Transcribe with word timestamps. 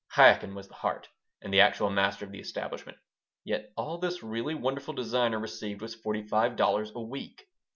Chaikin 0.15 0.55
was 0.55 0.67
the 0.67 0.73
heart 0.73 1.09
and 1.43 1.53
the 1.53 1.61
actual 1.61 1.91
master 1.91 2.25
of 2.25 2.31
the 2.31 2.39
establishment. 2.39 2.97
Yet 3.43 3.71
all 3.77 3.99
this 3.99 4.23
really 4.23 4.55
wonderful 4.55 4.95
designer 4.95 5.37
received 5.37 5.79
was 5.83 5.93
forty 5.93 6.23
five 6.23 6.55
dollars 6.55 6.91
a 6.95 7.01
week. 7.01 7.47